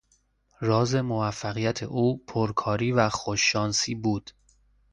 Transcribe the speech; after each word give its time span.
راز 0.59 0.95
موفقیت 0.95 1.83
او 1.83 2.17
پرکاری 2.25 2.91
و 2.91 3.09
خوش 3.09 3.51
شانسی 3.51 3.95
بود. 3.95 4.31